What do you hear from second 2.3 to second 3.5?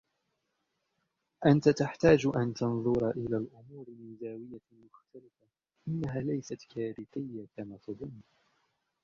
أن تنظر إلى